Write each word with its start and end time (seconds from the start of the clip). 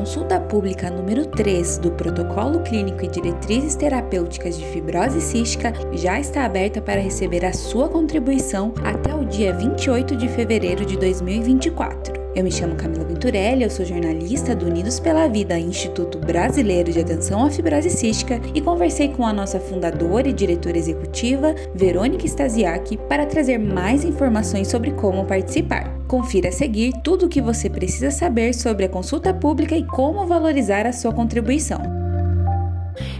consulta 0.00 0.40
pública 0.40 0.88
número 0.88 1.26
3 1.26 1.76
do 1.76 1.90
Protocolo 1.90 2.60
Clínico 2.60 3.04
e 3.04 3.08
Diretrizes 3.08 3.74
Terapêuticas 3.74 4.58
de 4.58 4.64
Fibrose 4.64 5.20
Cística 5.20 5.74
já 5.92 6.18
está 6.18 6.46
aberta 6.46 6.80
para 6.80 7.02
receber 7.02 7.44
a 7.44 7.52
sua 7.52 7.86
contribuição 7.86 8.72
até 8.82 9.14
o 9.14 9.26
dia 9.26 9.52
28 9.52 10.16
de 10.16 10.26
fevereiro 10.26 10.86
de 10.86 10.96
2024. 10.96 12.19
Eu 12.40 12.44
me 12.44 12.50
chamo 12.50 12.74
Camila 12.74 13.04
Venturelli, 13.04 13.64
eu 13.64 13.68
sou 13.68 13.84
jornalista 13.84 14.56
do 14.56 14.64
Unidos 14.64 14.98
pela 14.98 15.28
Vida, 15.28 15.58
Instituto 15.58 16.16
Brasileiro 16.16 16.90
de 16.90 16.98
Atenção 16.98 17.44
à 17.44 17.50
Fibrose 17.50 17.90
Cística, 17.90 18.40
e 18.54 18.62
conversei 18.62 19.08
com 19.08 19.26
a 19.26 19.32
nossa 19.32 19.60
fundadora 19.60 20.26
e 20.26 20.32
diretora 20.32 20.78
executiva, 20.78 21.54
Verônica 21.74 22.24
Stasiak, 22.24 22.96
para 23.10 23.26
trazer 23.26 23.58
mais 23.58 24.04
informações 24.04 24.68
sobre 24.68 24.92
como 24.92 25.26
participar. 25.26 25.94
Confira 26.08 26.48
a 26.48 26.52
seguir 26.52 26.94
tudo 27.04 27.26
o 27.26 27.28
que 27.28 27.42
você 27.42 27.68
precisa 27.68 28.10
saber 28.10 28.54
sobre 28.54 28.86
a 28.86 28.88
consulta 28.88 29.34
pública 29.34 29.76
e 29.76 29.84
como 29.84 30.26
valorizar 30.26 30.86
a 30.86 30.94
sua 30.94 31.12
contribuição. 31.12 31.82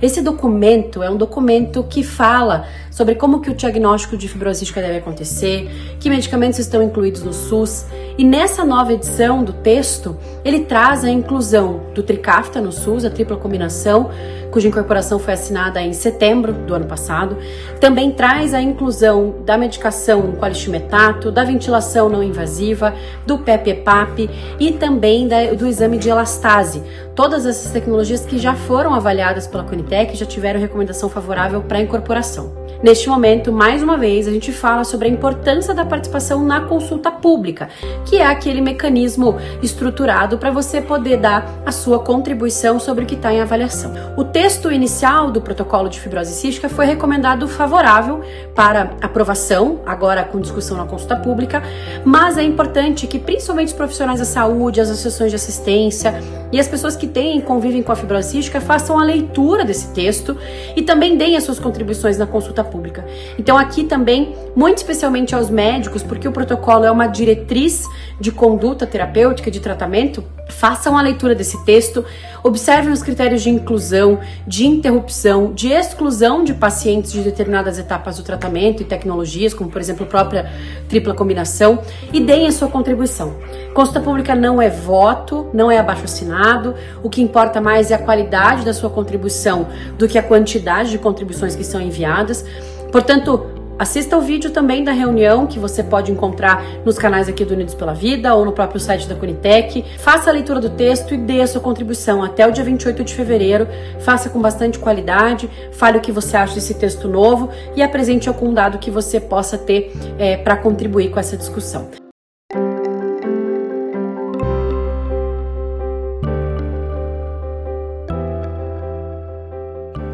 Esse 0.00 0.22
documento 0.22 1.02
é 1.02 1.10
um 1.10 1.16
documento 1.16 1.82
que 1.82 2.04
fala 2.04 2.66
sobre 2.90 3.16
como 3.16 3.40
que 3.40 3.50
o 3.50 3.54
diagnóstico 3.54 4.16
de 4.16 4.28
fibrose 4.28 4.60
cística 4.60 4.80
deve 4.80 4.98
acontecer, 4.98 5.96
que 5.98 6.08
medicamentos 6.08 6.58
estão 6.58 6.82
incluídos 6.82 7.22
no 7.22 7.32
SUS, 7.32 7.86
e 8.16 8.24
nessa 8.24 8.64
nova 8.64 8.92
edição 8.92 9.44
do 9.44 9.52
texto, 9.52 10.16
ele 10.44 10.60
traz 10.60 11.04
a 11.04 11.10
inclusão 11.10 11.80
do 11.94 12.02
Tricafta 12.02 12.60
no 12.60 12.72
SUS, 12.72 13.04
a 13.04 13.10
tripla 13.10 13.36
combinação, 13.36 14.10
cuja 14.50 14.66
incorporação 14.66 15.18
foi 15.18 15.34
assinada 15.34 15.80
em 15.80 15.92
setembro 15.92 16.52
do 16.52 16.74
ano 16.74 16.86
passado. 16.86 17.36
Também 17.80 18.10
traz 18.10 18.54
a 18.54 18.60
inclusão 18.60 19.36
da 19.44 19.56
medicação 19.56 20.32
qualistimetato, 20.32 21.30
da 21.30 21.44
ventilação 21.44 22.08
não 22.08 22.22
invasiva, 22.22 22.94
do 23.24 23.38
PEP-EPAP 23.38 24.28
e 24.58 24.72
também 24.72 25.28
da, 25.28 25.52
do 25.54 25.66
exame 25.66 25.98
de 25.98 26.08
elastase. 26.08 26.82
Todas 27.14 27.46
essas 27.46 27.70
tecnologias 27.70 28.24
que 28.24 28.38
já 28.38 28.54
foram 28.54 28.94
avaliadas 28.94 29.46
pela 29.46 29.64
Conitec 29.88 30.14
já 30.16 30.26
tiveram 30.26 30.60
recomendação 30.60 31.08
favorável 31.08 31.62
para 31.62 31.80
incorporação. 31.80 32.57
Neste 32.80 33.08
momento, 33.08 33.50
mais 33.50 33.82
uma 33.82 33.96
vez, 33.96 34.28
a 34.28 34.30
gente 34.30 34.52
fala 34.52 34.84
sobre 34.84 35.08
a 35.08 35.10
importância 35.10 35.74
da 35.74 35.84
participação 35.84 36.44
na 36.44 36.60
consulta 36.60 37.10
pública, 37.10 37.68
que 38.04 38.18
é 38.18 38.24
aquele 38.24 38.60
mecanismo 38.60 39.36
estruturado 39.60 40.38
para 40.38 40.52
você 40.52 40.80
poder 40.80 41.16
dar 41.16 41.60
a 41.66 41.72
sua 41.72 41.98
contribuição 41.98 42.78
sobre 42.78 43.02
o 43.02 43.06
que 43.06 43.16
está 43.16 43.34
em 43.34 43.40
avaliação. 43.40 43.92
O 44.16 44.22
texto 44.22 44.70
inicial 44.70 45.32
do 45.32 45.40
protocolo 45.40 45.88
de 45.88 45.98
fibrose 45.98 46.32
cística 46.32 46.68
foi 46.68 46.86
recomendado 46.86 47.48
favorável 47.48 48.20
para 48.54 48.92
aprovação, 49.02 49.80
agora 49.84 50.22
com 50.22 50.38
discussão 50.38 50.76
na 50.76 50.84
consulta 50.84 51.16
pública, 51.16 51.60
mas 52.04 52.38
é 52.38 52.44
importante 52.44 53.08
que 53.08 53.18
principalmente 53.18 53.68
os 53.68 53.74
profissionais 53.74 54.20
da 54.20 54.24
saúde, 54.24 54.80
as 54.80 54.88
associações 54.88 55.30
de 55.30 55.36
assistência 55.36 56.14
e 56.52 56.60
as 56.60 56.68
pessoas 56.68 56.94
que 56.94 57.08
têm 57.08 57.38
e 57.38 57.42
convivem 57.42 57.82
com 57.82 57.90
a 57.90 57.96
fibrose 57.96 58.30
cística 58.30 58.60
façam 58.60 58.96
a 58.96 59.02
leitura 59.02 59.64
desse 59.64 59.92
texto 59.92 60.36
e 60.76 60.82
também 60.82 61.16
deem 61.16 61.36
as 61.36 61.42
suas 61.42 61.58
contribuições 61.58 62.16
na 62.16 62.26
consulta 62.26 62.67
pública. 62.68 63.04
Então, 63.38 63.58
aqui 63.58 63.84
também, 63.84 64.34
muito 64.54 64.78
especialmente 64.78 65.34
aos 65.34 65.50
médicos, 65.50 66.02
porque 66.02 66.28
o 66.28 66.32
protocolo 66.32 66.84
é 66.84 66.90
uma 66.90 67.06
diretriz 67.06 67.84
de 68.20 68.30
conduta 68.30 68.86
terapêutica, 68.86 69.50
de 69.50 69.60
tratamento, 69.60 70.22
façam 70.48 70.96
a 70.96 71.02
leitura 71.02 71.34
desse 71.34 71.62
texto, 71.64 72.04
observem 72.42 72.92
os 72.92 73.02
critérios 73.02 73.42
de 73.42 73.50
inclusão, 73.50 74.18
de 74.46 74.66
interrupção, 74.66 75.52
de 75.52 75.68
exclusão 75.68 76.42
de 76.42 76.54
pacientes 76.54 77.12
de 77.12 77.20
determinadas 77.20 77.78
etapas 77.78 78.16
do 78.16 78.22
tratamento 78.22 78.82
e 78.82 78.84
tecnologias, 78.84 79.54
como 79.54 79.70
por 79.70 79.80
exemplo 79.80 80.04
a 80.04 80.08
própria 80.08 80.50
tripla 80.88 81.14
combinação, 81.14 81.80
e 82.12 82.20
deem 82.20 82.46
a 82.46 82.52
sua 82.52 82.68
contribuição. 82.68 83.36
Consulta 83.74 84.00
pública 84.00 84.34
não 84.34 84.60
é 84.60 84.70
voto, 84.70 85.48
não 85.52 85.70
é 85.70 85.78
abaixo 85.78 86.04
assinado, 86.04 86.74
o 87.02 87.10
que 87.10 87.22
importa 87.22 87.60
mais 87.60 87.90
é 87.90 87.94
a 87.94 87.98
qualidade 87.98 88.64
da 88.64 88.72
sua 88.72 88.90
contribuição 88.90 89.68
do 89.98 90.08
que 90.08 90.18
a 90.18 90.22
quantidade 90.22 90.90
de 90.90 90.98
contribuições 90.98 91.54
que 91.54 91.64
são 91.64 91.80
enviadas. 91.80 92.44
Portanto, 92.90 93.57
Assista 93.78 94.18
o 94.18 94.20
vídeo 94.20 94.50
também 94.50 94.82
da 94.82 94.90
reunião 94.90 95.46
que 95.46 95.56
você 95.56 95.84
pode 95.84 96.10
encontrar 96.10 96.64
nos 96.84 96.98
canais 96.98 97.28
aqui 97.28 97.44
do 97.44 97.54
Unidos 97.54 97.74
pela 97.74 97.94
Vida 97.94 98.34
ou 98.34 98.44
no 98.44 98.50
próprio 98.50 98.80
site 98.80 99.06
da 99.06 99.14
Conitec. 99.14 99.84
Faça 99.98 100.30
a 100.30 100.32
leitura 100.32 100.58
do 100.58 100.70
texto 100.70 101.14
e 101.14 101.16
dê 101.16 101.40
a 101.42 101.46
sua 101.46 101.60
contribuição 101.60 102.20
até 102.20 102.44
o 102.44 102.50
dia 102.50 102.64
28 102.64 103.04
de 103.04 103.14
fevereiro. 103.14 103.68
Faça 104.00 104.30
com 104.30 104.40
bastante 104.40 104.80
qualidade, 104.80 105.48
fale 105.70 105.98
o 105.98 106.00
que 106.00 106.10
você 106.10 106.36
acha 106.36 106.54
desse 106.54 106.74
texto 106.74 107.06
novo 107.06 107.50
e 107.76 107.80
apresente 107.80 108.28
algum 108.28 108.52
dado 108.52 108.78
que 108.78 108.90
você 108.90 109.20
possa 109.20 109.56
ter 109.56 109.92
é, 110.18 110.36
para 110.36 110.56
contribuir 110.56 111.10
com 111.10 111.20
essa 111.20 111.36
discussão. 111.36 112.07